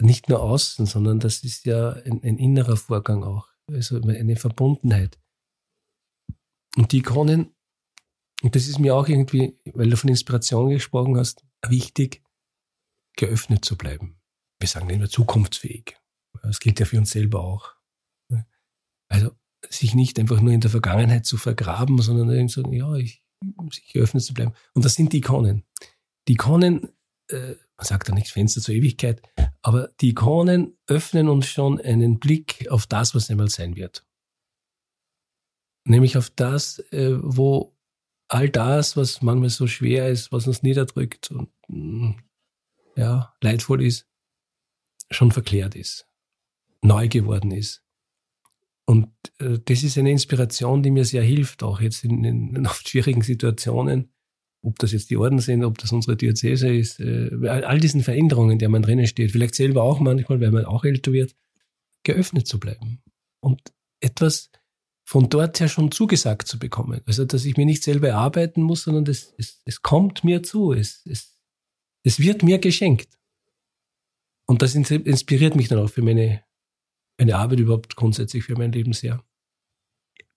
[0.00, 5.18] nicht nur außen, sondern das ist ja ein, ein innerer Vorgang auch, also eine Verbundenheit.
[6.76, 7.54] Und die Ikonen,
[8.42, 12.22] und das ist mir auch irgendwie, weil du von Inspiration gesprochen hast, wichtig,
[13.16, 14.20] geöffnet zu bleiben.
[14.58, 15.96] Wir sagen immer zukunftsfähig.
[16.42, 17.74] Das gilt ja für uns selber auch.
[19.08, 19.30] Also
[19.70, 23.22] sich nicht einfach nur in der Vergangenheit zu vergraben, sondern irgendwie sagen, ja, ich,
[23.70, 24.52] sich geöffnet zu bleiben.
[24.74, 25.64] Und das sind die Ikonen.
[26.28, 26.90] Die Ikonen,
[27.28, 29.22] äh, man sagt ja nicht Fenster zur Ewigkeit,
[29.62, 34.06] aber die Ikonen öffnen uns schon einen Blick auf das, was einmal sein wird.
[35.86, 37.76] Nämlich auf das, äh, wo
[38.28, 42.12] all das, was manchmal so schwer ist, was uns niederdrückt und mm,
[42.96, 44.08] ja, leidvoll ist,
[45.10, 46.06] schon verklärt ist,
[46.82, 47.84] neu geworden ist.
[48.86, 49.08] Und
[49.38, 52.88] äh, das ist eine Inspiration, die mir sehr hilft, auch jetzt in, in, in oft
[52.88, 54.12] schwierigen Situationen,
[54.64, 58.58] ob das jetzt die Orden sind, ob das unsere Diözese ist, äh, all diesen Veränderungen,
[58.58, 61.36] der man drinnen steht, vielleicht selber auch manchmal, weil man auch älter wird,
[62.02, 63.02] geöffnet zu bleiben
[63.40, 63.60] und
[64.00, 64.50] etwas
[65.06, 67.02] von dort her schon zugesagt zu bekommen.
[67.06, 70.72] Also, dass ich mir nicht selber erarbeiten muss, sondern es, es, es kommt mir zu,
[70.72, 71.36] es, es,
[72.02, 73.18] es wird mir geschenkt.
[74.46, 76.42] Und das inspiriert mich dann auch für meine,
[77.18, 79.22] meine Arbeit überhaupt grundsätzlich für mein Leben sehr.